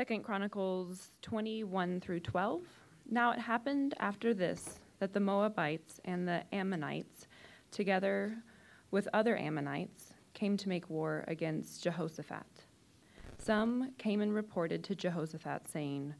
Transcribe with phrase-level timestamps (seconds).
[0.00, 2.62] Second Chronicles 21 through 12.
[3.10, 7.26] Now it happened after this that the Moabites and the Ammonites,
[7.70, 8.34] together
[8.90, 12.46] with other Ammonites, came to make war against Jehoshaphat.
[13.36, 16.14] Some came and reported to Jehoshaphat, saying,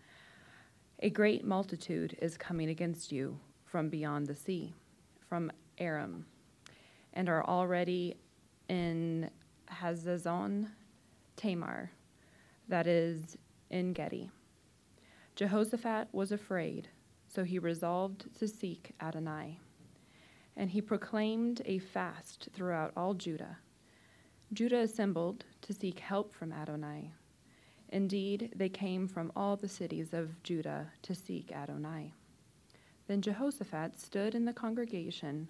[0.98, 4.74] A great multitude is coming against you from beyond the sea,
[5.26, 6.26] from Aram,
[7.14, 8.18] and are already
[8.68, 9.30] in
[9.72, 10.68] Hazazon
[11.36, 11.90] Tamar,
[12.68, 13.38] that is
[13.70, 14.30] En Gedi.
[15.36, 16.88] Jehoshaphat was afraid,
[17.28, 19.58] so he resolved to seek Adonai.
[20.56, 23.58] And he proclaimed a fast throughout all Judah
[24.52, 27.12] Judah assembled to seek help from Adonai.
[27.90, 32.12] Indeed, they came from all the cities of Judah to seek Adonai.
[33.06, 35.48] Then Jehoshaphat stood in the congregation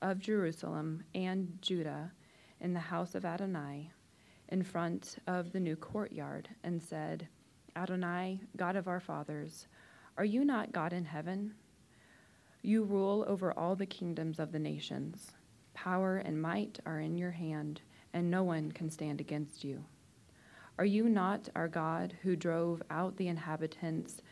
[0.00, 2.12] of Jerusalem and Judah
[2.58, 3.90] in the house of Adonai,
[4.48, 7.28] in front of the new courtyard, and said,
[7.78, 9.68] Adonai, God of our fathers,
[10.16, 11.54] are you not God in heaven?
[12.62, 15.30] You rule over all the kingdoms of the nations.
[15.74, 17.80] Power and might are in your hand
[18.12, 19.84] and no one can stand against you.
[20.76, 24.22] Are you not our God who drove out the inhabitants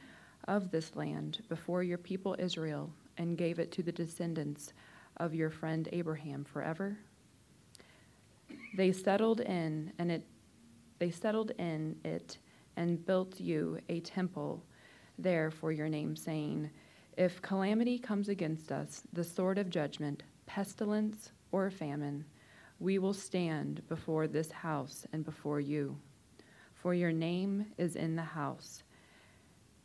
[0.49, 4.73] of this land before your people Israel and gave it to the descendants
[5.19, 6.99] of your friend Abraham forever?
[8.77, 10.25] They settled in and it
[10.99, 12.39] they settled in it
[12.77, 14.63] and built you a temple
[15.19, 16.71] there for your name saying,
[17.17, 22.25] if calamity comes against us, the sword of judgment, pestilence or famine,
[22.79, 25.97] we will stand before this house and before you.
[26.75, 28.83] For your name is in the house,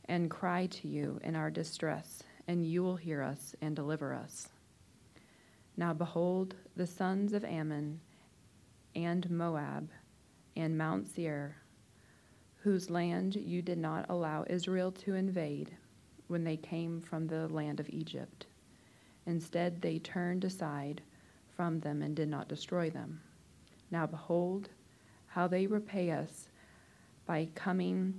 [0.06, 4.50] and cry to you in our distress, and you will hear us and deliver us.
[5.78, 8.02] Now behold, the sons of Ammon
[8.94, 9.90] and Moab
[10.58, 11.56] and Mount Seir,
[12.64, 15.76] whose land you did not allow Israel to invade
[16.28, 18.46] when they came from the land of Egypt.
[19.26, 21.02] Instead, they turned aside
[21.56, 23.20] from them and did not destroy them.
[23.90, 24.70] Now behold,
[25.28, 26.48] how they repay us
[27.26, 28.14] by coming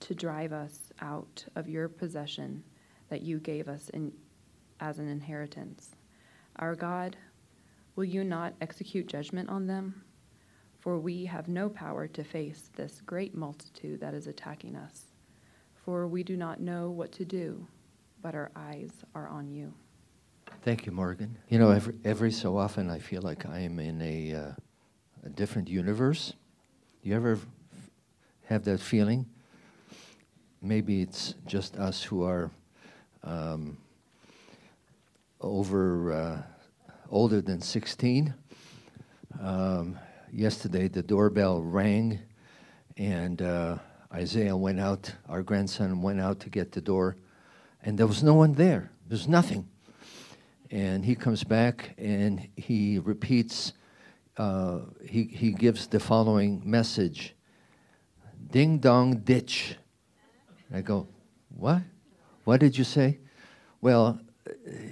[0.00, 2.62] to drive us out of your possession
[3.08, 4.12] that you gave us in,
[4.80, 5.90] as an inheritance.
[6.56, 7.16] Our God,
[7.96, 10.02] will you not execute judgment on them?
[10.80, 15.04] For we have no power to face this great multitude that is attacking us.
[15.84, 17.66] For we do not know what to do,
[18.22, 19.74] but our eyes are on you.
[20.62, 21.36] Thank you, Morgan.
[21.48, 24.52] You know, every, every so often I feel like I am in a, uh,
[25.24, 26.32] a different universe.
[27.02, 27.38] Do you ever
[28.44, 29.26] have that feeling?
[30.62, 32.50] Maybe it's just us who are
[33.22, 33.76] um,
[35.40, 36.42] over uh,
[37.10, 38.34] older than 16.
[39.40, 39.98] Um,
[40.32, 42.18] yesterday, the doorbell rang,
[42.96, 43.78] and uh,
[44.12, 47.16] Isaiah went out, our grandson went out to get the door,
[47.82, 48.90] and there was no one there.
[49.08, 49.68] There's nothing.
[50.70, 53.72] And he comes back and he repeats,
[54.36, 57.34] uh, he, he gives the following message
[58.50, 59.76] Ding dong ditch.
[60.72, 61.08] I go,
[61.56, 61.82] What?
[62.44, 63.18] What did you say?
[63.80, 64.20] Well,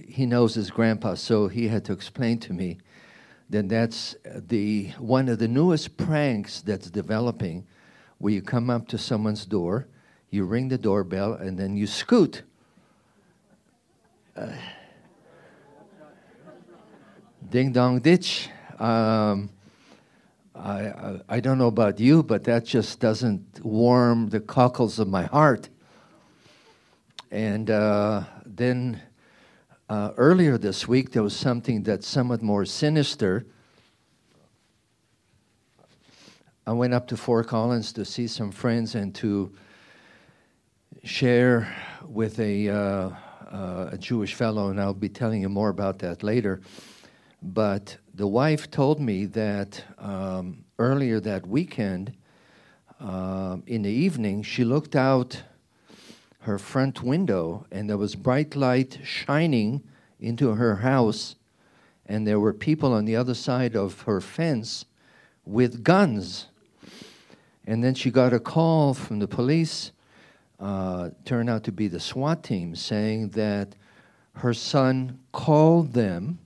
[0.06, 2.78] he knows his grandpa, so he had to explain to me
[3.50, 7.66] that that's the one of the newest pranks that's developing
[8.18, 9.86] where you come up to someone's door,
[10.30, 12.42] you ring the doorbell, and then you scoot.
[14.36, 14.52] Uh,
[17.48, 18.48] ding dong ditch.
[18.78, 19.50] Um,
[20.54, 25.08] I, I, I don't know about you, but that just doesn't warm the cockles of
[25.08, 25.68] my heart.
[27.30, 29.00] And uh, then
[29.88, 33.46] uh, earlier this week, there was something that's somewhat more sinister.
[36.66, 39.50] I went up to Fort Collins to see some friends and to
[41.04, 41.74] share
[42.06, 43.10] with a, uh,
[43.50, 46.60] uh a Jewish fellow, and I'll be telling you more about that later.
[47.40, 52.12] But the wife told me that um, earlier that weekend,
[53.00, 55.42] uh, in the evening, she looked out
[56.48, 59.82] her front window and there was bright light shining
[60.18, 61.36] into her house,
[62.06, 64.86] and there were people on the other side of her fence
[65.44, 66.46] with guns.
[67.66, 69.92] And then she got a call from the police,
[70.58, 73.74] uh, turned out to be the SWAT team, saying that
[74.36, 76.38] her son called them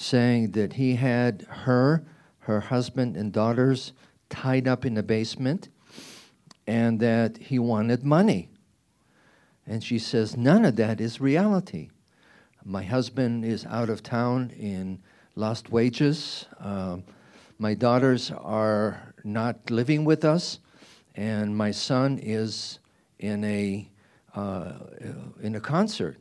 [0.00, 2.02] saying that he had her,
[2.38, 3.92] her husband, and daughters
[4.30, 5.68] tied up in the basement
[6.66, 8.48] and that he wanted money.
[9.66, 11.90] And she says, None of that is reality.
[12.64, 15.02] My husband is out of town in
[15.34, 16.46] lost wages.
[16.58, 17.04] Um,
[17.58, 20.58] my daughters are not living with us.
[21.14, 22.78] and my son is
[23.18, 23.90] in a
[24.34, 24.72] uh,
[25.42, 26.16] in a concert,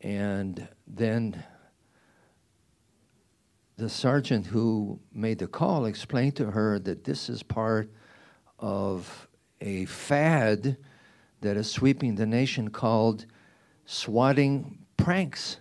[0.00, 1.44] and then
[3.76, 7.90] the sergeant who made the call explained to her that this is part
[8.58, 9.28] of
[9.60, 10.76] a fad
[11.42, 13.26] that is sweeping the nation called
[13.84, 15.58] swatting pranks.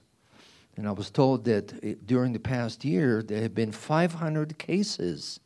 [0.77, 5.39] And I was told that it, during the past year, there have been 500 cases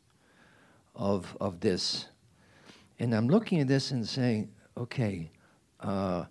[0.94, 2.06] of, of this.
[2.98, 5.30] And I'm looking at this and saying, okay,
[5.80, 6.24] uh,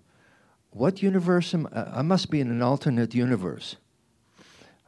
[0.72, 2.00] what universe am I?
[2.00, 3.78] I must be in an alternate universe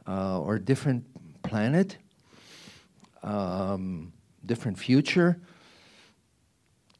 [0.06, 1.04] uh, or different
[1.42, 1.96] planet,
[3.22, 4.12] um,
[4.44, 5.40] different future.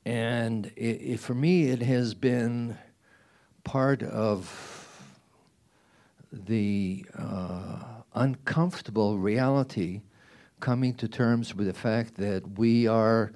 [0.08, 2.78] And it, it, for me, it has been
[3.62, 5.04] part of
[6.32, 7.82] the uh,
[8.14, 10.00] uncomfortable reality
[10.60, 13.34] coming to terms with the fact that we are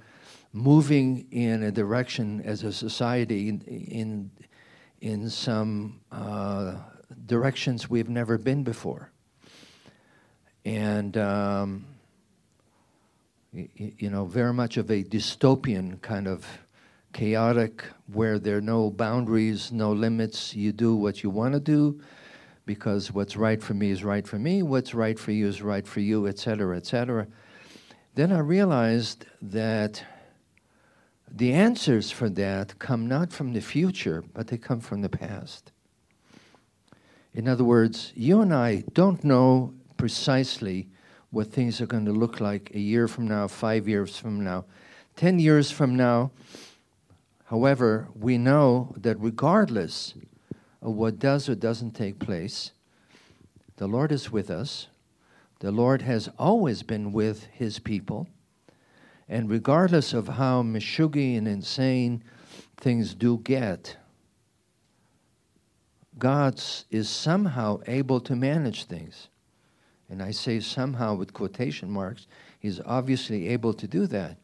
[0.54, 4.30] moving in a direction as a society in in,
[5.02, 6.76] in some uh,
[7.26, 9.10] directions we've never been before,
[10.64, 11.84] and um,
[13.52, 16.46] you know, very much of a dystopian kind of
[17.12, 20.56] chaotic, where there are no boundaries, no limits.
[20.56, 22.00] You do what you want to do
[22.64, 25.87] because what's right for me is right for me, what's right for you is right
[25.87, 27.26] for you, etc., etc.
[28.14, 30.04] Then I realized that
[31.31, 35.72] the answers for that come not from the future, but they come from the past.
[37.34, 40.88] In other words, you and I don't know precisely
[41.32, 44.64] what things are going to look like a year from now, five years from now,
[45.17, 46.31] ten years from now.
[47.46, 50.14] However, we know that regardless
[50.82, 52.73] of what does or doesn't take place.
[53.76, 54.88] The Lord is with us.
[55.61, 58.26] The Lord has always been with his people.
[59.28, 62.25] And regardless of how mishugi and insane
[62.76, 63.96] things do get,
[66.19, 69.28] God is somehow able to manage things.
[70.12, 72.26] And I say somehow with quotation marks,
[72.61, 74.37] he's obviously able to do that.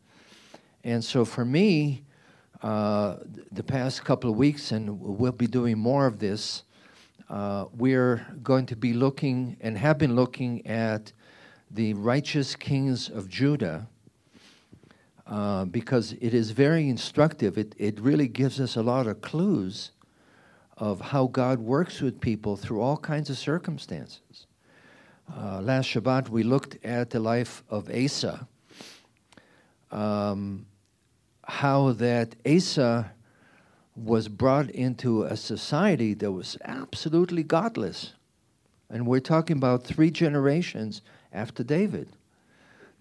[0.82, 2.04] And so for me,
[2.62, 3.18] uh,
[3.52, 6.62] the past couple of weeks, and we'll be doing more of this.
[7.28, 11.12] Uh, we're going to be looking and have been looking at
[11.70, 13.86] the righteous kings of Judah
[15.26, 17.58] uh, because it is very instructive.
[17.58, 19.90] It, it really gives us a lot of clues
[20.78, 24.47] of how God works with people through all kinds of circumstances.
[25.36, 28.48] Uh, last Shabbat, we looked at the life of Asa.
[29.90, 30.66] Um,
[31.44, 33.12] how that Asa
[33.94, 38.12] was brought into a society that was absolutely godless.
[38.90, 41.02] And we're talking about three generations
[41.32, 42.08] after David.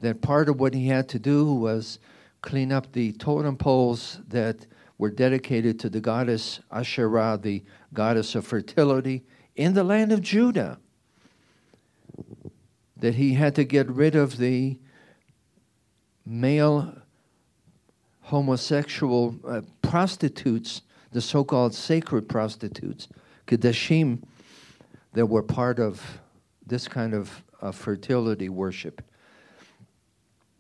[0.02, 2.00] That part of what he had to do was
[2.42, 4.66] clean up the totem poles that
[4.98, 7.64] were dedicated to the goddess Asherah, the
[7.94, 9.24] goddess of fertility,
[9.56, 10.78] in the land of Judah.
[13.00, 14.78] That he had to get rid of the
[16.26, 16.94] male
[18.22, 23.08] homosexual uh, prostitutes, the so called sacred prostitutes,
[23.48, 24.22] Kedoshim,
[25.14, 26.20] that were part of
[26.66, 29.02] this kind of uh, fertility worship.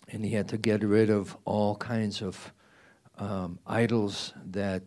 [0.10, 2.54] And he had to get rid of all kinds of
[3.18, 4.84] um, idols that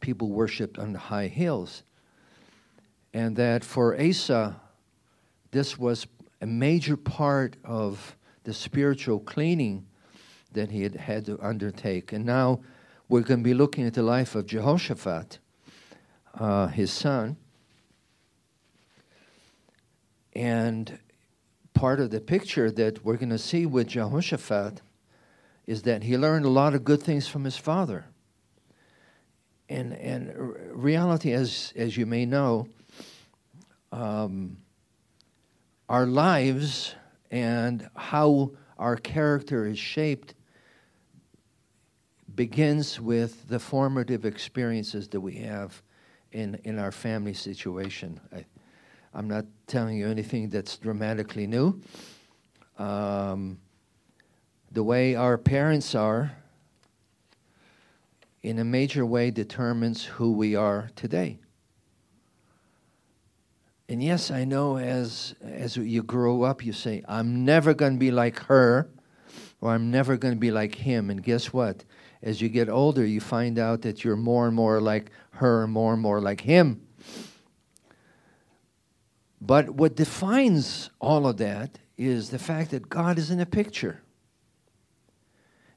[0.00, 1.82] people worshipped on the high hills.
[3.14, 4.60] And that for Asa,
[5.52, 6.06] this was
[6.40, 9.86] a major part of the spiritual cleaning
[10.52, 12.12] that he had had to undertake.
[12.12, 12.60] And now
[13.08, 15.38] we're going to be looking at the life of Jehoshaphat,
[16.34, 17.36] uh, his son.
[20.34, 20.98] And
[21.74, 24.80] part of the picture that we're going to see with Jehoshaphat
[25.66, 28.06] is that he learned a lot of good things from his father.
[29.68, 30.32] And, and
[30.70, 32.68] reality, as, as you may know,
[33.90, 34.58] um,
[35.88, 36.94] our lives
[37.30, 40.34] and how our character is shaped
[42.34, 45.82] begins with the formative experiences that we have
[46.32, 48.20] in, in our family situation.
[48.32, 48.44] I,
[49.18, 51.80] am not telling you anything that's dramatically new.
[52.78, 53.58] Um,
[54.70, 56.32] the way our parents are,
[58.42, 61.38] in a major way, determines who we are today.
[63.88, 67.98] And yes, I know as, as you grow up, you say, I'm never going to
[67.98, 68.90] be like her,
[69.60, 71.08] or I'm never going to be like him.
[71.08, 71.84] And guess what?
[72.22, 75.92] as you get older, you find out that you're more and more like her, more
[75.92, 76.80] and more like him.
[79.40, 84.02] But what defines all of that is the fact that God is in a picture.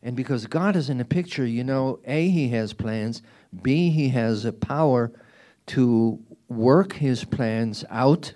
[0.01, 3.21] And because God is in the picture, you know, A, He has plans,
[3.61, 5.11] B, He has a power
[5.67, 6.19] to
[6.50, 8.34] work His plans out.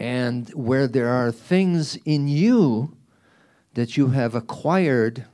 [0.00, 2.96] And where there are things in you
[3.74, 5.26] that you have acquired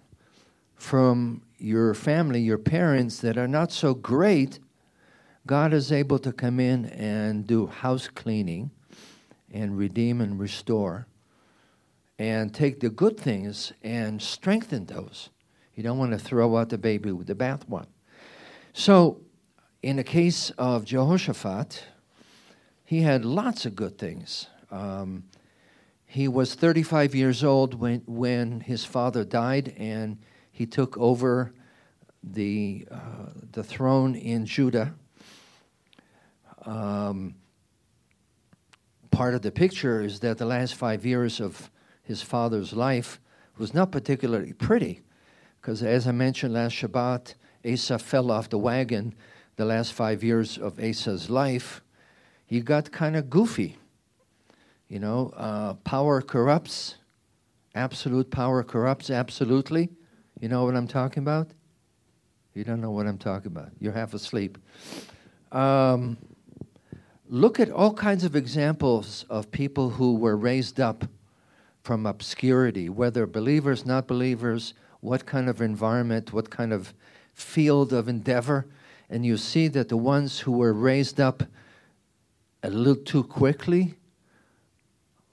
[0.74, 4.58] from your family, your parents, that are not so great,
[5.46, 8.70] God is able to come in and do house cleaning
[9.52, 11.06] and redeem and restore
[12.18, 15.30] and take the good things and strengthen those.
[15.74, 17.86] You don't want to throw out the baby with the bathwater.
[18.72, 19.20] So,
[19.82, 21.84] in the case of Jehoshaphat,
[22.84, 24.48] he had lots of good things.
[24.70, 25.24] Um,
[26.04, 30.18] he was 35 years old when, when his father died, and
[30.50, 31.52] he took over
[32.24, 34.94] the, uh, the throne in Judah.
[36.64, 37.34] Um,
[39.10, 41.70] part of the picture is that the last five years of
[42.02, 43.20] his father's life
[43.58, 45.02] was not particularly pretty,
[45.60, 47.34] because as I mentioned last Shabbat,
[47.70, 49.14] Asa fell off the wagon
[49.58, 51.82] the last five years of Asa's life.
[52.46, 53.76] He got kind of goofy.
[54.88, 56.94] You know, uh, power corrupts.
[57.74, 59.90] Absolute power corrupts absolutely.
[60.40, 61.50] You know what I'm talking about?
[62.54, 63.70] You don't know what I'm talking about.
[63.80, 64.58] You're half asleep.
[65.50, 66.16] Um,
[67.28, 71.04] look at all kinds of examples of people who were raised up
[71.82, 76.94] from obscurity, whether believers, not believers, what kind of environment, what kind of
[77.34, 78.66] field of endeavor.
[79.10, 81.42] And you see that the ones who were raised up
[82.62, 83.94] a little too quickly,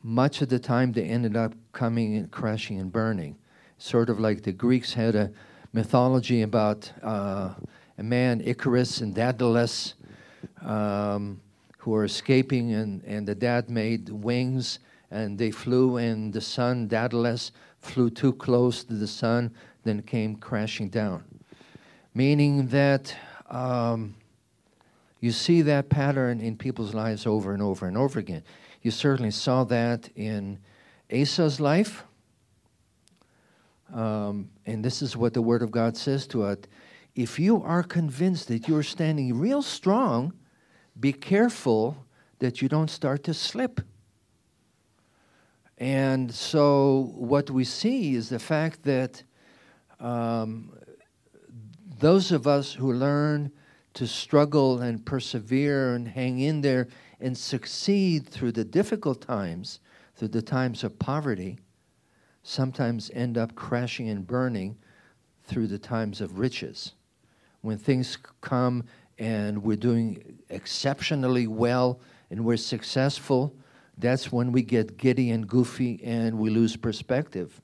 [0.01, 3.36] much of the time they ended up coming and crashing and burning.
[3.77, 5.32] Sort of like the Greeks had a
[5.74, 7.53] mythology about uh,
[7.98, 9.96] a man, Icarus and Daedalus,
[10.62, 11.41] um,
[11.77, 14.79] who were escaping, and, and the dad made wings
[15.12, 19.51] and they flew, and the son, Daedalus, flew too close to the sun,
[19.84, 21.24] then came crashing down.
[22.13, 23.15] Meaning that
[23.50, 24.16] um,
[25.20, 28.44] you see that pattern in people's lives over and over and over again.
[28.82, 30.60] You certainly saw that in
[31.12, 32.04] Asa's life.
[33.94, 36.58] Um, and this is what the Word of God says to us.
[37.16, 40.34] If you are convinced that you're standing real strong,
[41.00, 42.06] be careful
[42.40, 43.82] that you don't start to slip.
[45.78, 49.24] And so, what we see is the fact that
[50.00, 50.75] um,
[52.00, 53.52] those of us who learn
[53.94, 56.88] to struggle and persevere and hang in there
[57.20, 59.80] and succeed through the difficult times,
[60.16, 61.58] through the times of poverty,
[62.44, 64.78] sometimes end up crashing and burning
[65.44, 66.94] through the times of riches.
[67.62, 68.84] When things come
[69.18, 73.56] and we're doing exceptionally well and we're successful,
[73.98, 77.62] that's when we get giddy and goofy and we lose perspective.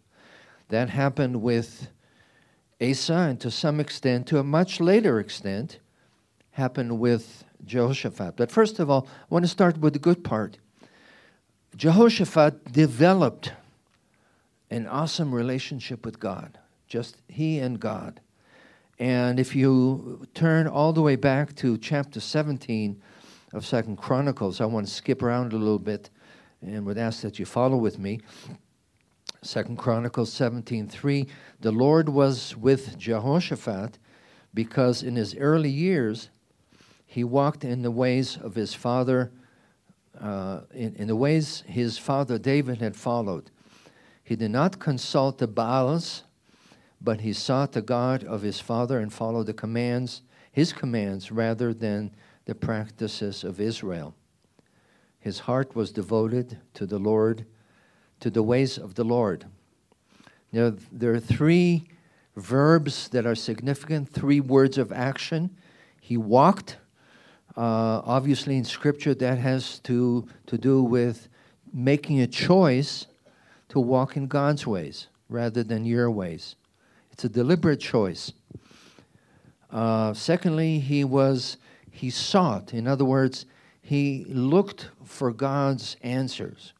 [0.69, 1.89] That happened with
[2.81, 5.79] Asa, and to some extent, to a much later extent,
[6.51, 8.35] happened with Jehoshaphat.
[8.35, 10.57] But first of all, I want to start with the good part.
[11.75, 13.53] Jehoshaphat developed
[14.69, 16.57] an awesome relationship with God,
[16.87, 18.19] just he and God.
[18.99, 23.01] And if you turn all the way back to chapter 17
[23.53, 26.09] of Second Chronicles, I want to skip around a little bit
[26.61, 28.21] and would ask that you follow with me.
[29.43, 31.27] Second Chronicles 17:3
[31.59, 33.97] The Lord was with Jehoshaphat
[34.53, 36.29] because in his early years
[37.07, 39.31] he walked in the ways of his father
[40.19, 43.49] uh, in, in the ways his father David had followed.
[44.23, 46.23] He did not consult the Baals,
[47.01, 50.21] but he sought the God of his father and followed the commands,
[50.51, 52.13] his commands, rather than
[52.45, 54.13] the practices of Israel.
[55.19, 57.45] His heart was devoted to the Lord,
[58.21, 59.45] to the ways of the Lord.
[60.53, 61.87] Now, there are three
[62.35, 65.49] verbs that are significant, three words of action.
[65.99, 66.77] He walked.
[67.57, 71.27] Uh, obviously, in Scripture, that has to, to do with
[71.73, 73.07] making a choice
[73.69, 76.55] to walk in God's ways rather than your ways.
[77.11, 78.31] It's a deliberate choice.
[79.69, 81.57] Uh, secondly, he was
[81.93, 82.73] he sought.
[82.73, 83.45] In other words,
[83.81, 86.73] he looked for God's answers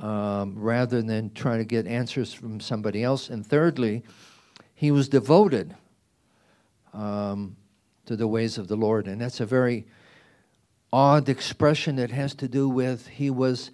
[0.00, 3.28] um, rather than trying to get answers from somebody else.
[3.28, 4.02] And thirdly,
[4.74, 5.76] he was devoted
[6.92, 7.56] um,
[8.06, 9.06] to the ways of the Lord.
[9.06, 9.86] And that's a very
[10.92, 13.70] odd expression that has to do with he was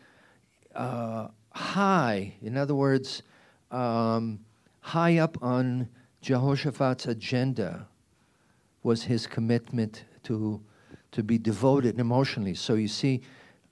[0.75, 2.35] uh, high.
[2.43, 3.23] In other words,
[3.71, 4.41] um,
[4.81, 5.89] high up on
[6.21, 7.87] Jehoshaphat's agenda
[8.83, 10.61] was his commitment to
[11.13, 12.53] to be devoted emotionally.
[12.53, 13.23] So you see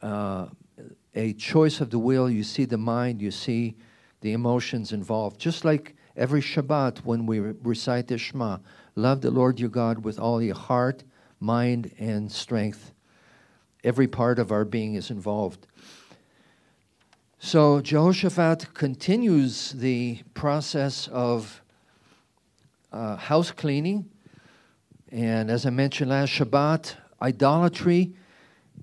[0.01, 0.47] uh,
[1.15, 3.77] a choice of the will, you see the mind, you see
[4.21, 5.39] the emotions involved.
[5.39, 8.59] Just like every Shabbat when we recite the Shema.
[8.97, 11.05] Love the Lord your God with all your heart,
[11.41, 12.93] mind, and strength.
[13.83, 15.67] Every part of our being is involved.
[17.39, 21.61] So Jehoshaphat continues the process of
[22.91, 24.09] uh, house cleaning.
[25.11, 28.15] And as I mentioned last Shabbat, idolatry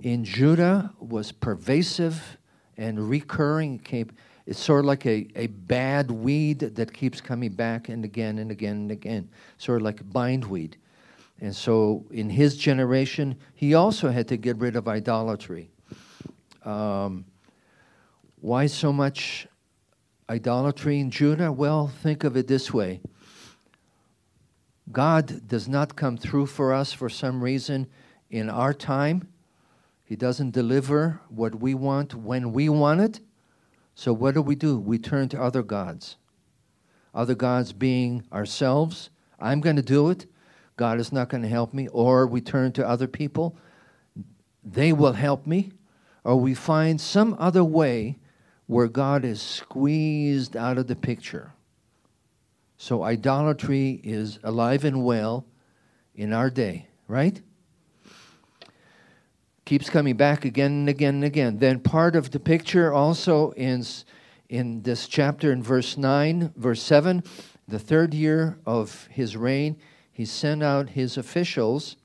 [0.02, 2.38] in Judah was pervasive
[2.78, 3.82] and recurring.
[4.46, 8.52] It's sort of like a, a bad weed that keeps coming back and again and
[8.52, 10.78] again and again, sort of like bindweed.
[11.40, 15.72] And so in his generation, he also had to get rid of idolatry.
[16.64, 17.26] Um,
[18.40, 19.48] why so much
[20.30, 21.52] idolatry in Judah?
[21.52, 23.02] Well, think of it this way
[24.92, 27.88] God does not come through for us for some reason
[28.30, 29.28] in our time.
[30.12, 33.22] He doesn't deliver what we want when we want it.
[33.96, 34.78] So, what do we do?
[34.78, 36.18] We turn to other gods.
[37.16, 39.10] Other gods being ourselves.
[39.40, 40.26] I'm going to do it.
[40.76, 41.88] God is not going to help me.
[41.88, 43.56] Or we turn to other people.
[44.66, 45.72] They will help me.
[46.26, 48.20] Or we find some other way
[48.68, 51.54] where God is squeezed out of the picture.
[52.76, 55.46] So idolatry is alive and well
[56.14, 57.42] in our day, right?
[59.72, 61.58] Keeps coming back again and again and again.
[61.60, 63.86] Then part of the picture also in,
[64.50, 67.24] in this chapter in verse 9, verse 7,
[67.70, 69.78] the third year of his reign,
[70.12, 71.96] he sent out his officials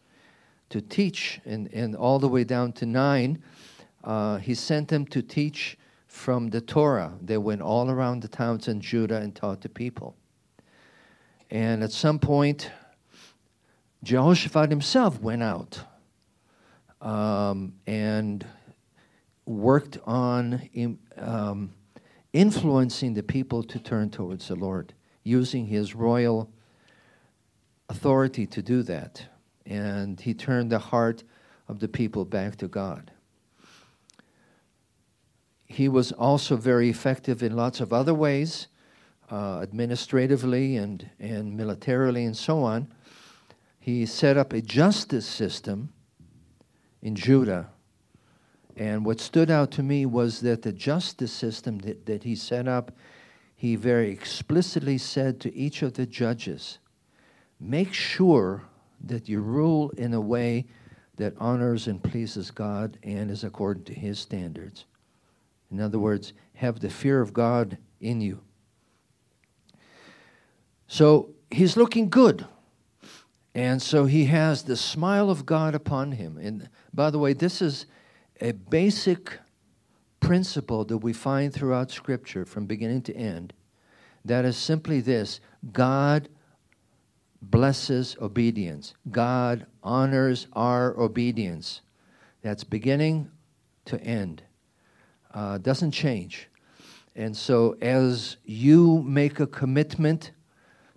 [0.69, 3.43] to teach, and, and all the way down to 9,
[4.05, 7.15] uh, he sent them to teach from the Torah.
[7.21, 10.15] They went all around the towns in Judah and taught the people.
[11.51, 12.71] And at some point,
[14.05, 15.83] Jehoshaphat himself went out
[17.07, 18.47] um, and
[19.45, 20.69] worked on
[21.17, 21.73] um,
[22.33, 24.93] influencing the people to turn towards the Lord,
[25.23, 26.51] using his royal
[27.89, 29.25] authority to do that.
[29.65, 31.23] And he turned the heart
[31.69, 33.11] of the people back to God
[35.67, 38.69] he was also very effective in lots of other ways,
[39.31, 42.93] uh, administratively and, and militarily and so on.
[43.79, 45.93] He set up a justice system
[47.03, 47.69] in Judah.
[48.77, 52.69] And what stood out to me was that the justice system that, that he set
[52.69, 52.93] up,
[53.55, 56.79] he very explicitly said to each of the judges,
[57.59, 58.65] make sure
[59.05, 60.67] that you rule in a way
[61.17, 64.85] that honors and pleases God and is according to his standards.
[65.71, 68.41] In other words, have the fear of God in you.
[70.87, 72.47] So he's looking good.
[73.57, 76.37] And so he has the smile of God upon him.
[76.37, 77.87] And by the way, this is
[78.39, 79.39] a basic
[80.21, 83.55] principle that we find throughout Scripture from beginning to end.
[84.27, 85.41] That is simply this
[85.73, 86.29] God
[87.41, 91.81] blesses obedience, God honors our obedience.
[92.43, 93.31] That's beginning
[93.87, 94.43] to end
[95.37, 96.49] uh, doesn't change.
[97.15, 100.33] And so, as you make a commitment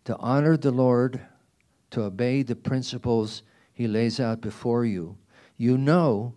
[0.03, 1.21] to honor the Lord,
[1.91, 5.17] to obey the principles He lays out before you,
[5.57, 6.33] you know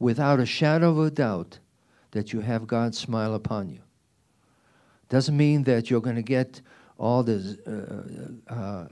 [0.00, 1.60] without a shadow of a doubt
[2.10, 3.80] that you have God's smile upon you.
[5.08, 6.60] Doesn't mean that you're going to get
[6.98, 7.58] all the
[8.48, 8.88] uh, uh,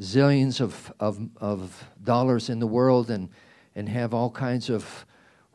[0.00, 3.28] zillions of, of, of dollars in the world and,
[3.74, 5.06] and have all kinds of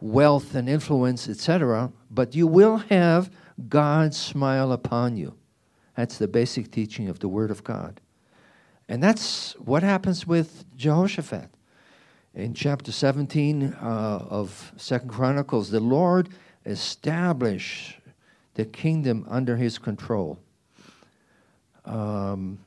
[0.01, 3.29] wealth and influence, etc., but you will have
[3.69, 5.35] God's smile upon you.
[5.95, 8.01] That's the basic teaching of the Word of God.
[8.87, 11.49] And that's what happens with Jehoshaphat.
[12.35, 13.75] In chapter 17 uh,
[14.29, 16.29] of Second Chronicles, the Lord
[16.65, 17.97] established
[18.55, 20.39] the kingdom under his control.
[21.85, 22.59] Um,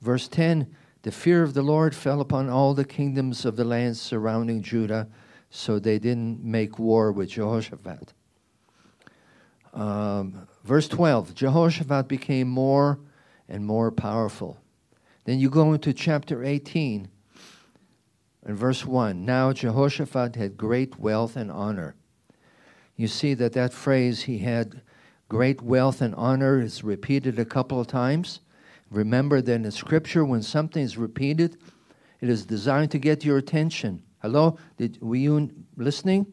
[0.00, 4.00] verse 10 The fear of the Lord fell upon all the kingdoms of the lands
[4.00, 5.08] surrounding Judah
[5.50, 8.12] so they didn't make war with Jehoshaphat.
[9.74, 12.98] Um, verse 12 Jehoshaphat became more
[13.48, 14.58] and more powerful.
[15.30, 17.08] Then you go into chapter 18
[18.46, 19.24] and verse 1.
[19.24, 21.94] Now Jehoshaphat had great wealth and honor.
[22.96, 24.82] You see that that phrase, he had
[25.28, 28.40] great wealth and honor, is repeated a couple of times.
[28.90, 31.58] Remember that in Scripture, when something is repeated,
[32.20, 34.02] it is designed to get your attention.
[34.22, 34.58] Hello?
[34.78, 36.26] Did, were you listening?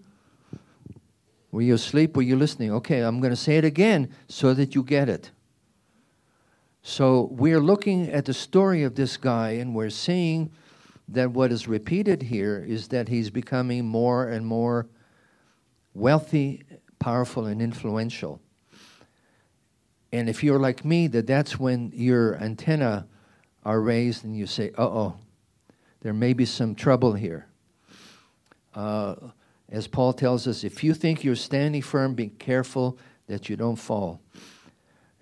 [1.51, 2.15] Were you asleep?
[2.15, 2.71] Were you listening?
[2.71, 5.29] Okay, I'm going to say it again so that you get it.
[6.89, 10.54] So we're looking at the story of this guy and we're seeing
[11.10, 14.88] that what is repeated here is that he's becoming more and more
[15.93, 16.63] wealthy,
[16.97, 18.39] powerful, and influential.
[20.13, 23.06] And if you're like me, that that's when your antenna
[23.65, 25.17] are raised and you say, uh oh,
[26.00, 27.47] there may be some trouble here.
[28.73, 29.15] Uh,
[29.67, 32.97] as Paul tells us, if you think you're standing firm, be careful
[33.28, 34.21] that you don't fall.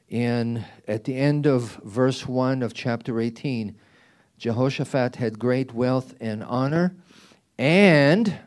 [0.10, 3.76] And at the end of verse 1 of chapter 18,
[4.38, 6.96] Jehoshaphat had great wealth and honor,
[7.58, 8.38] and,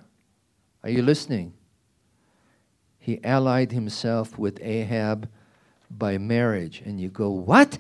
[0.85, 1.55] are you listening?
[2.99, 5.29] He allied himself with Ahab
[5.91, 6.83] by marriage.
[6.85, 7.79] And you go, what?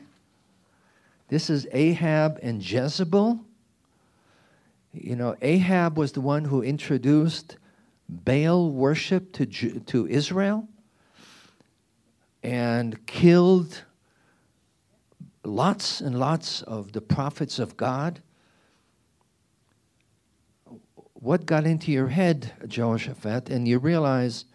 [1.28, 3.38] This is Ahab and Jezebel?
[4.94, 7.58] You know, Ahab was the one who introduced
[8.08, 10.66] Baal worship to, to Israel
[12.48, 13.84] and killed
[15.44, 18.22] lots and lots of the prophets of God.
[21.12, 23.50] What got into your head, Jehoshaphat?
[23.50, 24.46] And you realize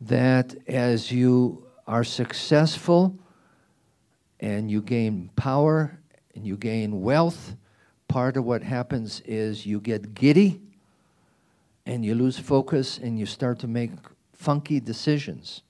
[0.00, 3.18] that as you are successful
[4.38, 5.98] and you gain power
[6.34, 7.54] and you gain wealth,
[8.08, 10.58] part of what happens is you get giddy
[11.84, 13.90] and you lose focus and you start to make
[14.32, 15.60] funky decisions.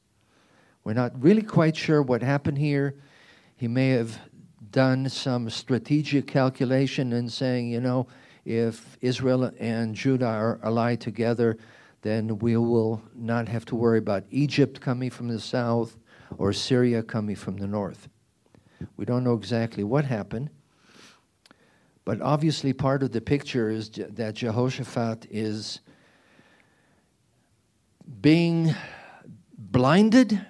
[0.85, 2.95] We're not really quite sure what happened here.
[3.57, 4.19] He may have
[4.71, 8.07] done some strategic calculation and saying, you know,
[8.45, 11.59] if Israel and Judah are allied together,
[12.03, 15.97] then we will not have to worry about Egypt coming from the south
[16.39, 18.09] or Syria coming from the north.
[18.97, 20.49] We don't know exactly what happened,
[22.07, 25.81] but obviously part of the picture is that Jehoshaphat is
[28.23, 28.75] being
[29.59, 30.47] blinded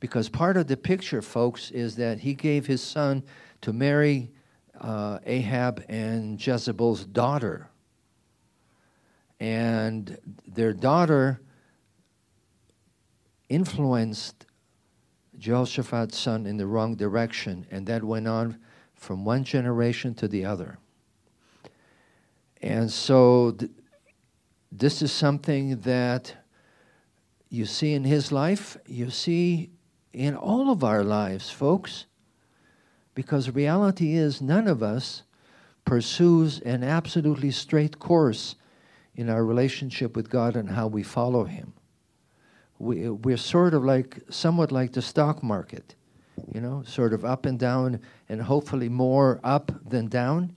[0.00, 3.22] because part of the picture, folks, is that he gave his son
[3.62, 4.30] to marry
[4.80, 7.68] uh, Ahab and Jezebel's daughter.
[9.40, 11.40] And their daughter
[13.48, 14.46] influenced
[15.38, 18.58] Jehoshaphat's son in the wrong direction, and that went on
[18.94, 20.78] from one generation to the other.
[22.60, 23.70] And so, th-
[24.72, 26.34] this is something that
[27.48, 29.70] you see in his life, you see
[30.12, 32.06] in all of our lives, folks.
[33.14, 35.22] Because reality is, none of us
[35.84, 38.54] pursues an absolutely straight course
[39.14, 41.72] in our relationship with God and how we follow Him
[42.78, 45.94] we, we're sort of like, somewhat like the stock market,
[46.52, 50.54] you know, sort of up and down, and hopefully more up than down.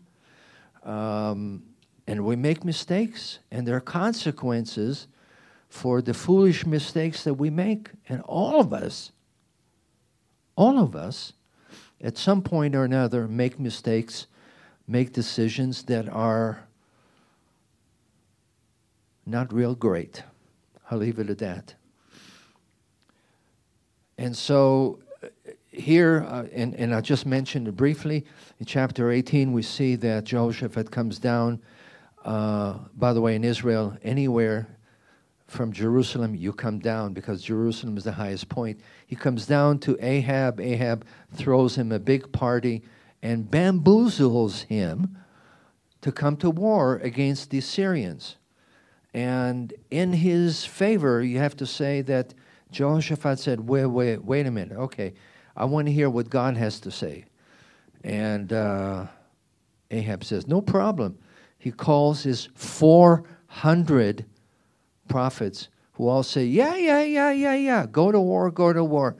[0.83, 1.63] Um,
[2.07, 5.07] and we make mistakes, and there are consequences
[5.69, 7.89] for the foolish mistakes that we make.
[8.09, 9.11] And all of us,
[10.55, 11.33] all of us,
[12.01, 14.27] at some point or another, make mistakes,
[14.87, 16.63] make decisions that are
[19.25, 20.23] not real great.
[20.89, 21.73] I'll leave it at that.
[24.17, 25.27] And so uh,
[25.71, 28.25] here, uh, and, and I just mentioned it briefly,
[28.59, 31.61] in chapter 18, we see that Jehoshaphat comes down.
[32.23, 34.67] Uh, by the way, in Israel, anywhere
[35.47, 38.79] from Jerusalem, you come down because Jerusalem is the highest point.
[39.11, 40.61] He comes down to Ahab.
[40.61, 42.81] Ahab throws him a big party
[43.21, 45.17] and bamboozles him
[45.99, 48.37] to come to war against the Assyrians.
[49.13, 52.33] And in his favor, you have to say that
[52.71, 54.77] Jehoshaphat said, wait, wait, wait a minute.
[54.77, 55.13] Okay,
[55.57, 57.25] I want to hear what God has to say.
[58.05, 59.07] And uh,
[59.91, 61.19] Ahab says, no problem.
[61.59, 64.25] He calls his 400
[65.09, 65.67] prophets
[66.01, 69.15] who all say, yeah, yeah, yeah, yeah, yeah, go to war, go to war.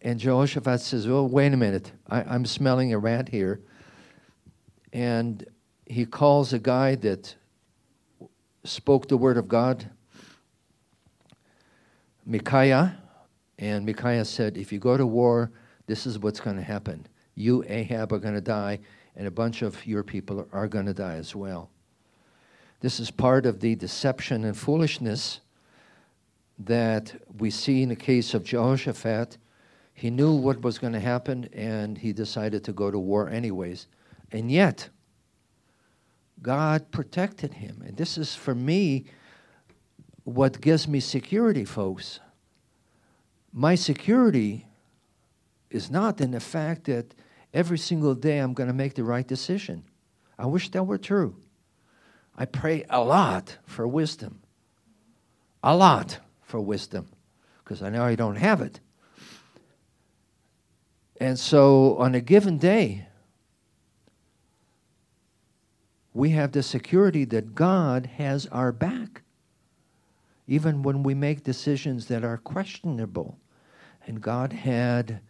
[0.00, 1.92] And Jehoshaphat says, well, wait a minute.
[2.08, 3.60] I, I'm smelling a rat here.
[4.94, 5.44] And
[5.84, 7.34] he calls a guy that
[8.64, 9.90] spoke the word of God
[12.24, 12.96] Micaiah,
[13.58, 15.50] and Micaiah said, If you go to war,
[15.86, 17.04] this is what's going to happen.
[17.34, 18.78] You, Ahab, are going to die,
[19.16, 21.68] and a bunch of your people are going to die as well.
[22.80, 25.41] This is part of the deception and foolishness
[26.58, 29.38] that we see in the case of Jehoshaphat.
[29.94, 33.88] He knew what was going to happen, and he decided to go to war anyways.
[34.30, 34.88] And yet,
[36.40, 37.82] God protected him.
[37.86, 39.04] And this is, for me,
[40.24, 42.20] what gives me security, folks.
[43.52, 44.66] My security
[45.70, 47.14] is not in the fact that
[47.52, 49.84] every single day I'm going to make the right decision.
[50.38, 51.36] I wish that were true.
[52.36, 54.40] I pray a lot for wisdom.
[55.62, 56.18] A lot
[56.52, 57.08] for wisdom
[57.64, 58.78] because I know I don't have it.
[61.18, 63.06] And so on a given day,
[66.12, 69.22] we have the security that God has our back
[70.46, 73.38] even when we make decisions that are questionable.
[74.06, 75.20] And God had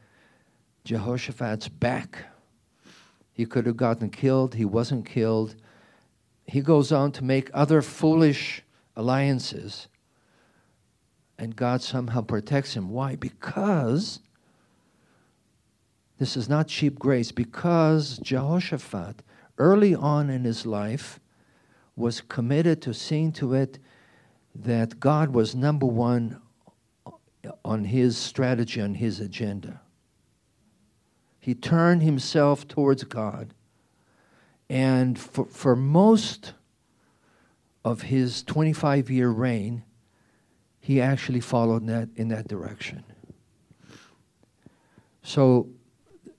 [0.82, 2.24] Jehoshaphat's back.
[3.32, 5.54] He could have gotten killed, he wasn't killed.
[6.48, 8.64] He goes on to make other foolish
[8.96, 9.86] alliances,
[11.42, 12.90] and God somehow protects him.
[12.90, 13.16] Why?
[13.16, 14.20] Because
[16.20, 19.24] this is not cheap grace, because Jehoshaphat,
[19.58, 21.18] early on in his life,
[21.96, 23.80] was committed to seeing to it
[24.54, 26.40] that God was number one
[27.64, 29.80] on his strategy, on his agenda.
[31.40, 33.52] He turned himself towards God.
[34.70, 36.54] And for, for most
[37.84, 39.82] of his 25 year reign,
[40.82, 43.04] he actually followed that in that direction.
[45.22, 45.68] So,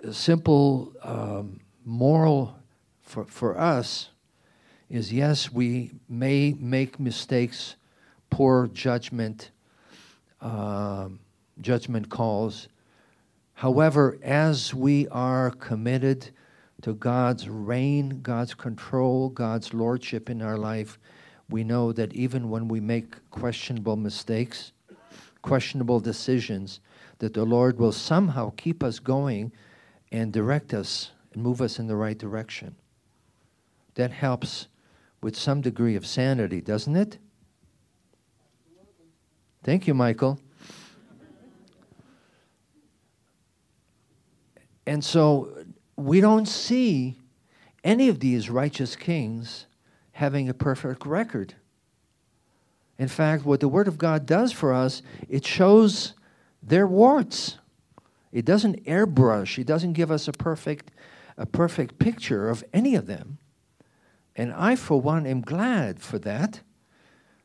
[0.04, 2.54] a simple um, moral
[3.02, 4.10] for, for us
[4.90, 7.78] is yes, we may make mistakes,
[8.30, 9.52] poor judgment,
[10.42, 11.20] um,
[11.62, 12.68] judgment calls.
[13.54, 16.32] However, as we are committed
[16.82, 21.00] to God's reign, God's control, God's lordship in our life,
[21.50, 24.72] we know that even when we make questionable mistakes,
[25.42, 26.80] questionable decisions,
[27.20, 29.52] that the Lord will somehow keep us going
[30.12, 32.76] and direct us and move us in the right direction.
[33.96, 34.68] That helps
[35.22, 37.18] with some degree of sanity, doesn't it?
[39.64, 40.40] Thank you, Michael.
[44.86, 47.18] And so we don't see
[47.84, 49.68] any of these righteous kings
[50.14, 51.56] having a perfect record.
[52.98, 56.14] In fact, what the Word of God does for us, it shows
[56.62, 57.58] their warts.
[58.32, 60.92] It doesn't airbrush, it doesn't give us a perfect,
[61.38, 63.38] a perfect picture of any of them.
[64.36, 66.62] And I, for one, am glad for that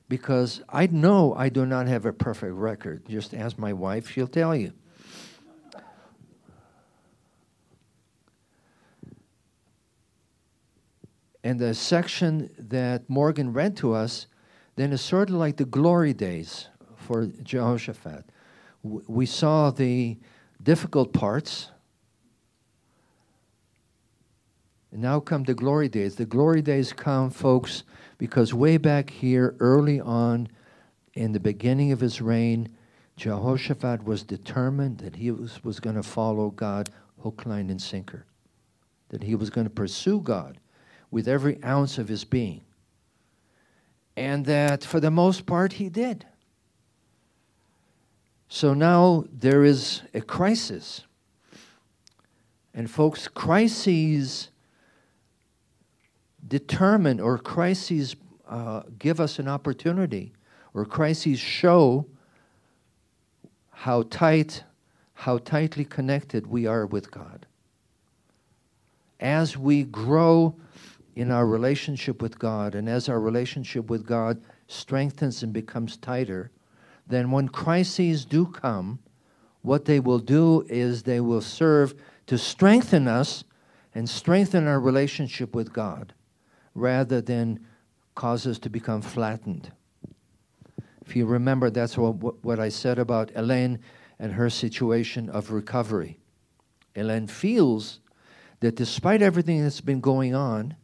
[0.09, 3.07] because I know I do not have a perfect record.
[3.09, 4.73] Just ask my wife, she'll tell you.
[11.49, 14.27] And the section that Morgan read to us
[14.77, 18.27] then is sort of like the glory days for Jehoshaphat.
[18.83, 20.19] We saw the
[20.63, 21.71] difficult parts
[24.93, 26.17] And now come the glory days.
[26.17, 27.83] The glory days come, folks,
[28.19, 30.49] because way back here, early on,
[31.15, 32.69] in the beginning of his reign,
[33.17, 36.91] Jehoshaphat was determined that he was, was going to follow God
[37.23, 38.27] hook, line, and sinker,
[39.09, 40.59] that he was going to pursue God
[41.11, 42.63] with every ounce of his being.
[44.17, 46.27] And that for the most part, he did.
[48.49, 51.03] So now there is a crisis.
[52.75, 54.51] And, folks, crises
[56.47, 58.17] determine or crises
[58.49, 60.33] uh, give us an opportunity
[60.75, 62.07] or crises show
[63.71, 64.65] how tight
[65.13, 67.45] how tightly connected we are with God
[69.19, 70.55] as we grow
[71.19, 76.53] in our relationship with God and as our relationship with God strengthens and becomes tighter
[77.09, 79.01] then when crises do come
[79.63, 81.93] what they will do is they will serve
[82.29, 83.43] to strengthen us
[83.97, 86.15] and strengthen our relationship with God
[86.73, 87.67] rather than
[88.15, 89.73] cause us to become flattened.
[91.05, 93.81] If you remember, that's what, what I said about Elaine
[94.21, 96.21] and her situation of recovery.
[96.95, 97.99] Elaine feels
[98.61, 100.77] that despite everything that's been going on,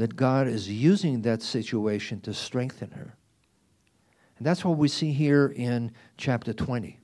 [0.00, 3.14] that God is using that situation to strengthen her.
[4.38, 6.98] And that's what we see here in chapter 20.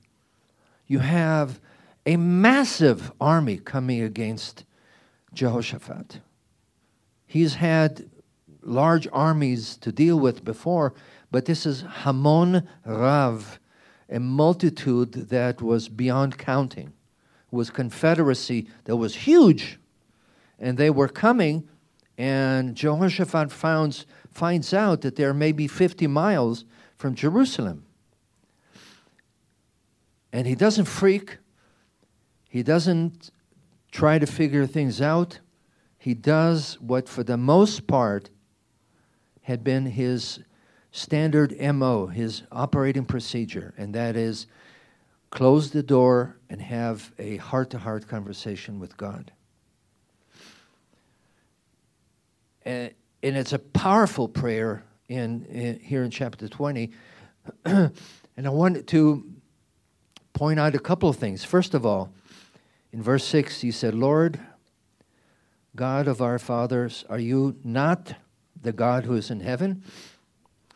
[0.87, 1.59] You have
[2.07, 4.63] a massive army coming against
[5.31, 6.21] Jehoshaphat.
[7.27, 8.09] He's had
[8.63, 10.95] large armies to deal with before,
[11.29, 13.59] but this is Hamon Rav,
[14.09, 16.87] a multitude that was beyond counting.
[16.87, 19.77] It was confederacy that was huge.
[20.57, 21.69] And they were coming,
[22.17, 27.85] and Jehoshaphat finds, finds out that they're maybe 50 miles from Jerusalem.
[30.33, 31.37] And he doesn't freak,
[32.49, 33.31] he doesn't
[33.91, 35.39] try to figure things out
[36.07, 38.29] he does what, for the most part,
[39.41, 40.39] had been his
[40.91, 44.47] standard MO, his operating procedure, and that is
[45.31, 49.33] close the door and have a heart to heart conversation with God.
[52.67, 52.91] And,
[53.23, 56.91] and it's a powerful prayer in, in here in chapter 20.
[57.65, 57.93] and
[58.43, 59.23] I wanted to
[60.33, 61.45] point out a couple of things.
[61.45, 62.11] First of all,
[62.91, 64.37] in verse 6, he said, Lord,
[65.77, 68.15] God of our fathers, are you not
[68.61, 69.81] the God who is in heaven?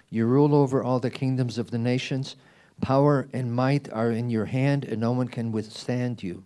[0.09, 2.37] You rule over all the kingdoms of the nations.
[2.79, 6.45] Power and might are in your hand, and no one can withstand you.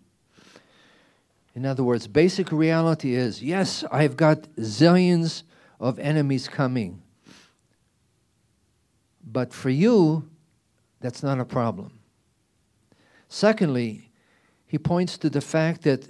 [1.56, 5.44] In other words, basic reality is yes, I've got zillions
[5.80, 7.02] of enemies coming.
[9.26, 10.30] But for you,
[11.00, 12.00] that's not a problem.
[13.30, 14.12] Secondly,
[14.68, 16.08] he points to the fact that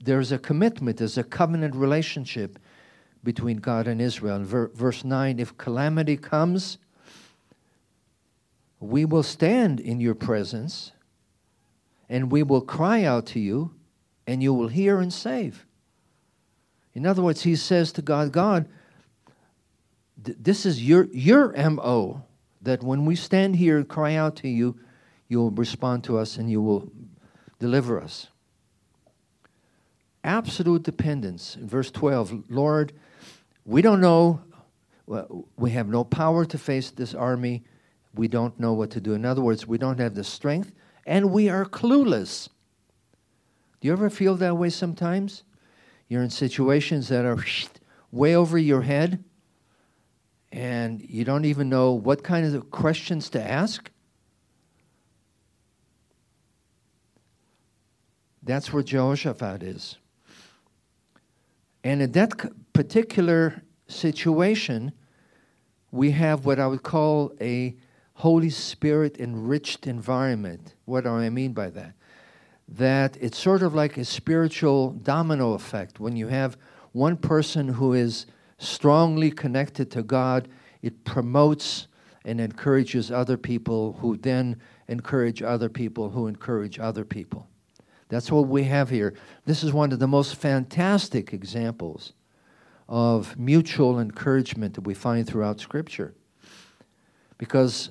[0.00, 2.58] there's a commitment, there's a covenant relationship
[3.22, 4.42] between God and Israel.
[4.42, 6.78] Ver- verse 9 if calamity comes,
[8.80, 10.92] we will stand in your presence
[12.08, 13.72] and we will cry out to you
[14.28, 15.66] and you will hear and save.
[16.92, 18.68] In other words, he says to God, God,
[20.18, 22.24] this is your, your MO
[22.60, 24.78] that when we stand here and cry out to you,
[25.28, 26.92] you'll respond to us and you will
[27.58, 28.26] deliver us.
[30.22, 31.56] Absolute dependence.
[31.56, 32.92] In verse 12, Lord,
[33.64, 34.42] we don't know,
[35.56, 37.64] we have no power to face this army.
[38.14, 39.14] We don't know what to do.
[39.14, 40.72] In other words, we don't have the strength
[41.06, 42.50] and we are clueless.
[43.80, 45.44] Do you ever feel that way sometimes?
[46.08, 47.38] You're in situations that are
[48.10, 49.24] way over your head
[50.50, 53.90] and you don't even know what kind of questions to ask?
[58.42, 59.98] That's where Jehoshaphat is.
[61.84, 62.32] And in that
[62.72, 64.92] particular situation,
[65.90, 67.76] we have what I would call a
[68.14, 70.74] Holy Spirit enriched environment.
[70.86, 71.94] What do I mean by that?
[72.68, 76.00] That it's sort of like a spiritual domino effect.
[76.00, 76.58] When you have
[76.92, 78.26] one person who is
[78.58, 80.48] strongly connected to God,
[80.82, 81.86] it promotes
[82.24, 87.48] and encourages other people who then encourage other people who encourage other people.
[88.08, 89.14] That's what we have here.
[89.44, 92.12] This is one of the most fantastic examples
[92.88, 96.14] of mutual encouragement that we find throughout Scripture.
[97.36, 97.90] Because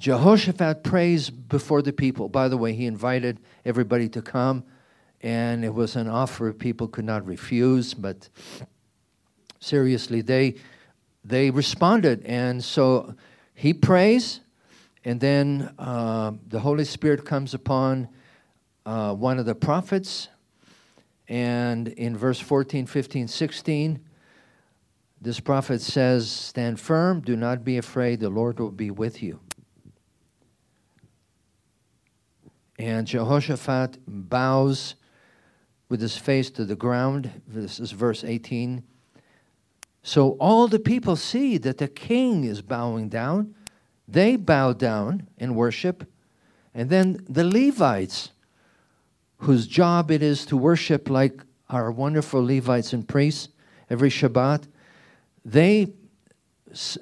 [0.00, 2.30] Jehoshaphat prays before the people.
[2.30, 4.64] By the way, he invited everybody to come,
[5.20, 8.30] and it was an offer people could not refuse, but
[9.60, 10.54] seriously, they
[11.22, 13.14] they responded, and so
[13.52, 14.40] he prays,
[15.04, 18.08] and then uh, the Holy Spirit comes upon
[18.86, 20.28] uh, one of the prophets,
[21.28, 24.00] and in verse 14, 15, 16,
[25.20, 29.40] this prophet says, Stand firm, do not be afraid, the Lord will be with you.
[32.80, 34.94] And Jehoshaphat bows
[35.90, 37.30] with his face to the ground.
[37.46, 38.82] This is verse 18.
[40.02, 43.54] So all the people see that the king is bowing down.
[44.08, 46.10] They bow down in worship.
[46.72, 48.30] And then the Levites,
[49.40, 53.50] whose job it is to worship like our wonderful Levites and priests
[53.90, 54.62] every Shabbat,
[55.44, 55.92] they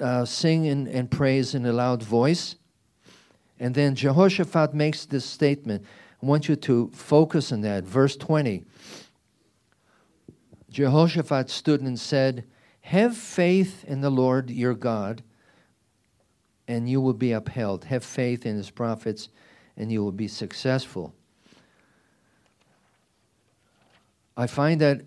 [0.00, 2.56] uh, sing and, and praise in a loud voice.
[3.58, 5.84] And then Jehoshaphat makes this statement.
[6.22, 7.84] I want you to focus on that.
[7.84, 8.64] Verse 20.
[10.70, 12.44] Jehoshaphat stood and said,
[12.88, 15.22] have faith in the Lord your God,
[16.66, 17.84] and you will be upheld.
[17.84, 19.28] Have faith in his prophets,
[19.76, 21.12] and you will be successful.
[24.38, 25.02] I find that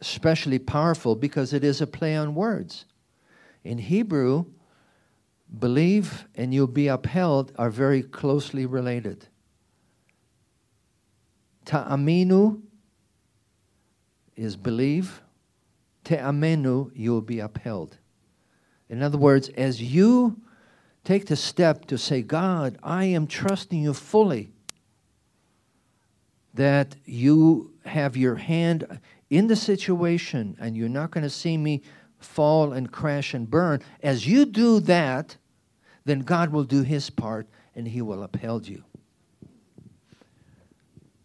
[0.00, 2.84] especially powerful because it is a play on words.
[3.64, 4.44] In Hebrew,
[5.58, 9.28] believe and you'll be upheld are very closely related.
[11.64, 12.60] Ta'aminu
[14.36, 15.22] is believe,
[16.04, 17.98] te'amenu, you will be upheld.
[18.88, 20.40] In other words, as you
[21.04, 24.52] take the step to say, God, I am trusting you fully,
[26.54, 31.82] that you have your hand in the situation and you're not going to see me
[32.26, 33.80] fall and crash and burn.
[34.02, 35.36] As you do that,
[36.04, 38.84] then God will do his part and he will uphold you.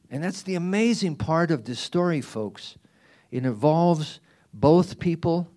[0.10, 2.78] And that's the amazing part of this story, folks.
[3.32, 4.20] It involves
[4.54, 5.47] both people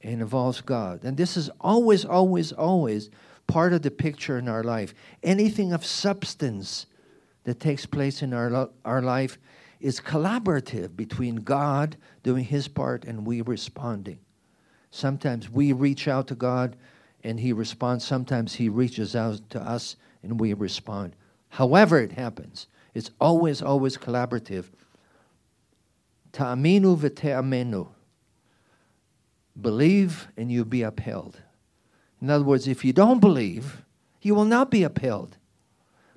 [0.00, 1.02] and involves God.
[1.02, 3.10] And this is always, always, always
[3.46, 4.94] part of the picture in our life.
[5.22, 6.86] Anything of substance
[7.42, 9.38] that takes place in our, our life
[9.80, 14.18] is collaborative between God doing his part and we responding.
[14.94, 16.76] Sometimes we reach out to God
[17.24, 18.04] and he responds.
[18.04, 21.16] Sometimes he reaches out to us and we respond.
[21.48, 24.66] However, it happens, it's always, always collaborative.
[26.30, 27.88] Ta'aminu v'te'amenu.
[29.60, 31.40] Believe and you'll be upheld.
[32.22, 33.82] In other words, if you don't believe,
[34.22, 35.38] you will not be upheld.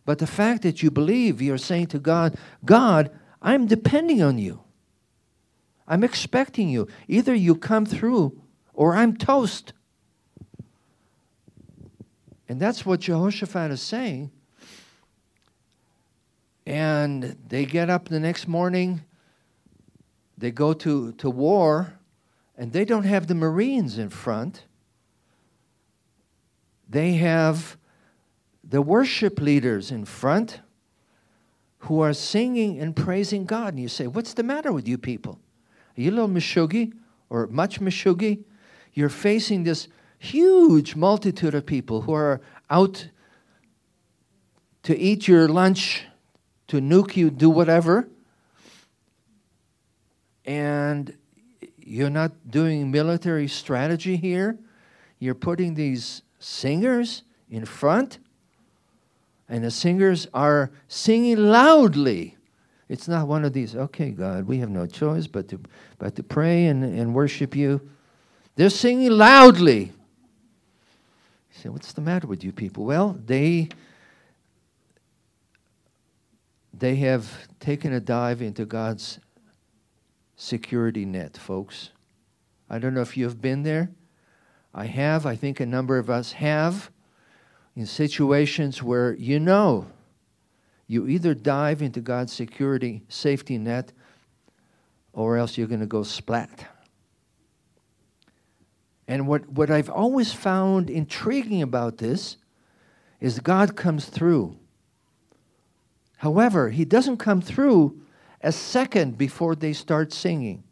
[0.05, 3.09] But the fact that you believe, you're saying to God, God,
[3.41, 4.61] I'm depending on you.
[5.87, 6.87] I'm expecting you.
[7.07, 8.39] Either you come through
[8.77, 9.73] or I'm toast.
[12.47, 14.31] And that's what Jehoshaphat is saying.
[16.65, 19.01] And they get up the next morning
[20.37, 21.97] they go to, to war
[22.55, 24.65] and they don't have the Marines in front.
[26.87, 27.77] They have
[28.63, 30.61] the worship leaders in front
[31.79, 33.73] who are singing and praising God.
[33.73, 35.39] And you say, What's the matter with you people?
[35.97, 36.93] Are you a little mishugi
[37.29, 38.43] or much mishugi?
[38.97, 43.09] You're facing this huge multitude of people who are out
[44.81, 46.05] to eat your lunch,
[46.69, 48.07] to nuke you, do whatever.
[50.45, 51.15] And
[51.77, 54.57] you're not doing military strategy here.
[55.19, 57.21] You're putting these singers
[57.51, 58.17] in front,
[59.47, 62.35] and the singers are singing loudly.
[62.89, 65.59] It's not one of these, okay, God, we have no choice but to,
[65.99, 67.79] but to pray and, and worship you.
[68.57, 69.83] They're singing loudly.
[69.83, 69.91] You
[71.51, 72.85] say, what's the matter with you people?
[72.85, 73.69] Well, they
[76.73, 79.19] they have taken a dive into God's
[80.35, 81.91] security net, folks.
[82.67, 83.91] I don't know if you've been there.
[84.73, 85.27] I have.
[85.27, 86.89] I think a number of us have.
[87.75, 89.85] In situations where you know
[90.87, 93.93] you either dive into God's security safety net
[95.13, 96.65] or else you're going to go splat.
[99.07, 102.37] And what, what I've always found intriguing about this
[103.21, 104.57] is God comes through.
[106.17, 108.01] However, He doesn't come through
[108.41, 110.63] a second before they start singing.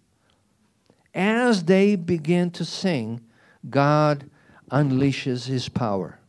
[1.13, 3.21] As they begin to sing,
[3.69, 4.29] God
[4.69, 6.19] unleashes His power.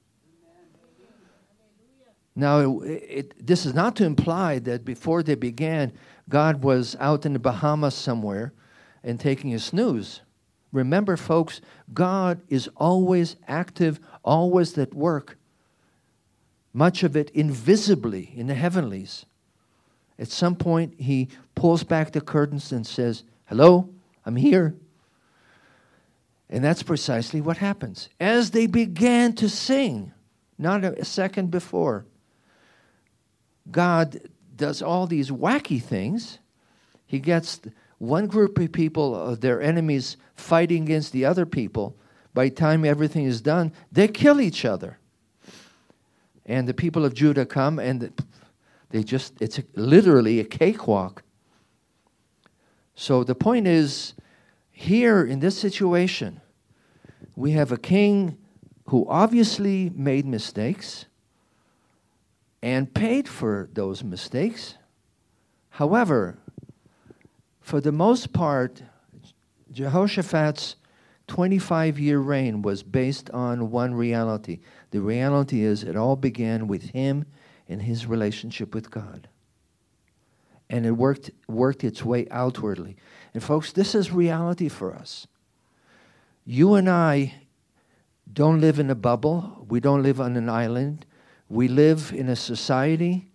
[2.37, 5.93] Now, it, it, this is not to imply that before they began,
[6.29, 8.53] God was out in the Bahamas somewhere
[9.03, 10.21] and taking a snooze.
[10.77, 11.63] Remember, folks,
[11.95, 15.39] God is always active, always at work,
[16.75, 19.25] much of it invisibly in the heavenlies.
[20.19, 23.89] At some point, he pulls back the curtains and says, Hello,
[24.27, 24.75] I'm here.
[26.51, 28.11] And that's precisely what happens.
[28.21, 30.13] As they began to sing,
[30.59, 32.05] not a second before,
[33.71, 34.21] God
[34.55, 36.39] does all these wacky things.
[37.07, 37.61] He gets
[37.99, 41.97] one group of people, uh, their enemies, fighting against the other people.
[42.35, 44.99] By the time everything is done, they kill each other.
[46.45, 48.13] And the people of Judah come and
[48.91, 51.23] they just, it's a, literally a cakewalk.
[52.95, 54.15] So the point is,
[54.71, 56.41] here in this situation,
[57.35, 58.39] we have a king
[58.87, 61.07] who obviously made mistakes
[62.63, 64.77] and paid for those mistakes.
[65.71, 66.39] However,
[67.67, 68.81] for the most part,
[69.73, 70.77] Jehoshaphat's
[71.27, 74.61] 25 year reign was based on one reality.
[74.93, 77.27] The reality is, it all began with him
[77.69, 79.27] and his relationship with God.
[80.71, 82.97] And it worked, worked its way outwardly.
[83.35, 85.27] And, folks, this is reality for us.
[86.45, 87.35] You and I
[88.33, 91.05] don't live in a bubble, we don't live on an island.
[91.49, 93.27] We live in a society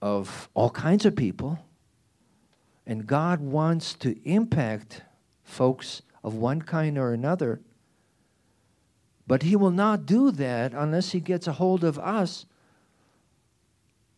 [0.00, 1.58] of all kinds of people.
[2.88, 5.02] And God wants to impact
[5.44, 7.60] folks of one kind or another.
[9.26, 12.46] But He will not do that unless He gets a hold of us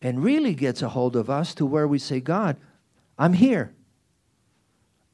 [0.00, 2.56] and really gets a hold of us to where we say, God,
[3.18, 3.74] I'm here.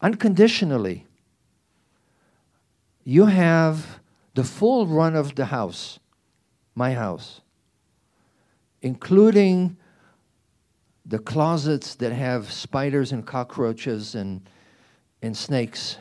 [0.03, 1.07] Unconditionally.
[3.05, 4.01] You have
[4.35, 5.99] the full run of the house,
[6.75, 7.41] my house,
[8.83, 9.79] including
[11.09, 14.49] the closets that have spiders and cockroaches and,
[15.23, 15.99] and snakes.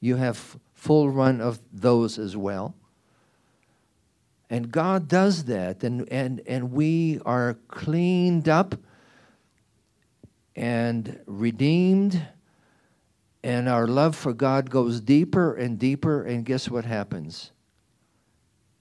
[0.00, 2.74] You have full run of those as well.
[4.50, 8.76] And God does that, and, and, and we are cleaned up
[10.54, 12.28] and redeemed,
[13.42, 17.50] and our love for God goes deeper and deeper, and guess what happens?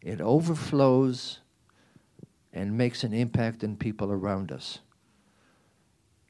[0.01, 1.39] It overflows
[2.53, 4.79] and makes an impact on people around us.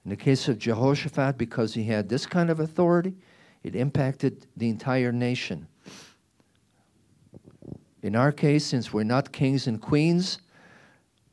[0.06, 3.16] In the case of Jehoshaphat, because he had this kind of authority,
[3.64, 5.68] it impacted the entire nation.
[8.04, 10.38] In our case, since we're not kings and queens,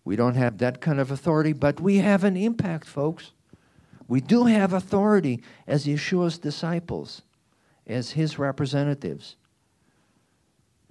[0.06, 3.32] we don't have that kind of authority, but we have an impact, folks.
[4.08, 7.20] We do have authority as Yeshua's disciples,
[7.86, 9.36] as his representatives,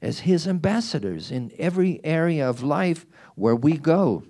[0.04, 4.24] as his ambassadors in every area of life where we go.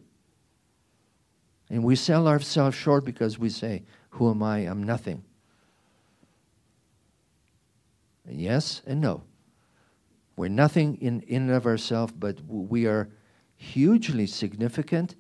[1.71, 4.59] And we sell ourselves short because we say, Who am I?
[4.59, 5.23] I'm nothing.
[8.27, 9.23] And yes and no.
[10.35, 13.09] We're nothing in, in and of ourselves, but we are
[13.55, 15.15] hugely significant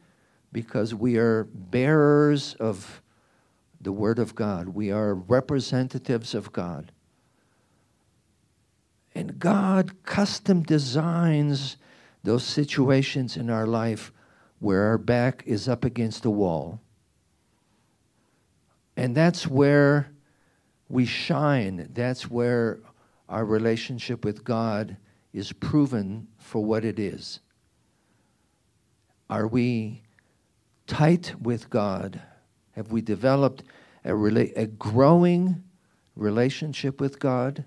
[0.51, 3.01] because we are bearers of
[3.79, 4.69] the Word of God.
[4.69, 6.91] We are representatives of God.
[9.15, 11.77] And God custom designs
[12.25, 14.11] those situations in our life
[14.61, 16.79] where our back is up against the wall.
[18.95, 20.11] And that's where
[20.87, 21.89] we shine.
[21.93, 22.79] That's where
[23.27, 24.97] our relationship with God
[25.33, 27.39] is proven for what it is.
[29.31, 30.03] Are we
[30.85, 32.21] tight with God?
[32.73, 33.63] Have we developed
[34.05, 35.63] a, rela- a growing
[36.15, 37.65] relationship with God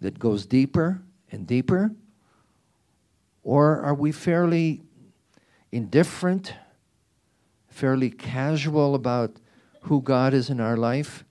[0.00, 1.02] that goes deeper
[1.32, 1.90] and deeper?
[3.42, 4.82] Or are we fairly
[5.72, 6.54] indifferent,
[7.66, 9.36] fairly casual about
[9.82, 11.24] who God is in our life?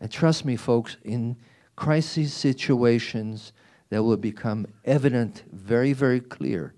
[0.00, 1.36] And trust me, folks, in
[1.76, 3.52] crisis situations,
[3.90, 6.74] that will become evident very, very clear.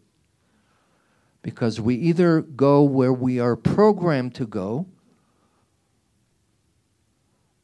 [1.41, 4.87] Because we either go where we are programmed to go,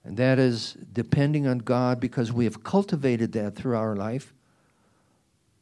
[0.04, 4.32] and that is depending on God because we have cultivated that through our life,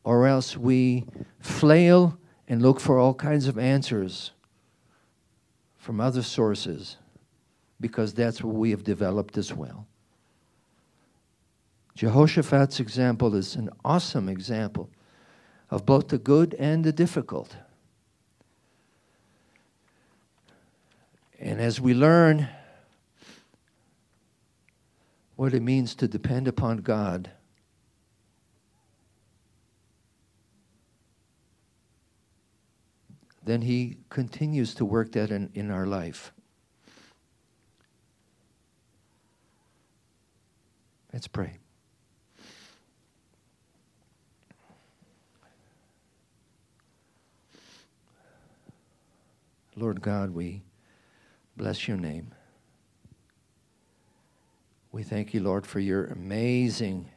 [0.05, 1.05] or else we
[1.41, 2.17] flail
[2.51, 4.33] and look for all kinds of answers
[5.79, 6.97] from other sources
[7.81, 9.87] because that's what we have developed as well.
[11.95, 14.91] Jehoshaphat's example is an awesome example
[15.71, 17.57] of both the good and the difficult.
[21.39, 22.49] And as we learn
[25.37, 27.31] what it means to depend upon God,
[33.45, 36.33] then He continues to work that in, in our life.
[41.13, 41.59] Let's pray.
[49.77, 50.63] Lord God, we
[51.57, 52.35] bless your name.
[54.93, 57.09] We thank you, Lord, for your amazing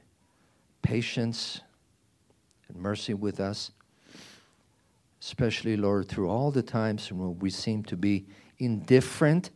[0.82, 1.59] patience
[2.67, 3.71] and mercy with us,
[5.24, 8.26] especially, Lord, through all the times when we seem to be
[8.57, 9.51] indifferent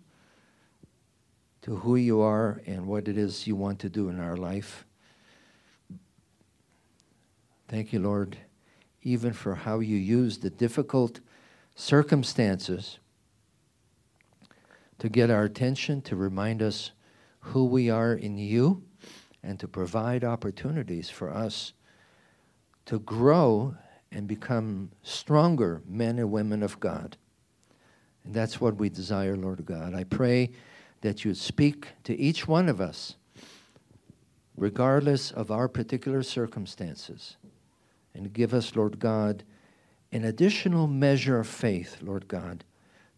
[1.62, 4.86] to who you are and what it is you want to do in our life.
[7.68, 8.38] Thank you, Lord,
[9.02, 11.20] even for how you use the difficult
[11.76, 13.00] circumstances
[15.00, 16.92] to get our attention, to remind us
[17.40, 18.84] who we are in you,
[19.44, 21.74] and to provide opportunities for us
[22.86, 23.76] to grow
[24.12, 27.18] and become stronger men and women of God.
[28.24, 29.94] And that's what we desire, Lord God.
[29.94, 30.52] I pray
[31.02, 33.16] that you speak to each one of us,
[34.56, 37.38] regardless of our particular circumstances,
[38.14, 39.44] and give us, Lord God,
[40.12, 42.64] an additional measure of faith, Lord God,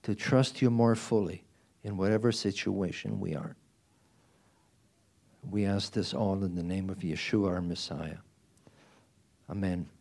[0.04, 1.44] to trust you more fully
[1.84, 3.56] in whatever situation we are.
[5.50, 8.18] We ask this all in the name of Yeshua, our Messiah.
[9.50, 9.90] Amen.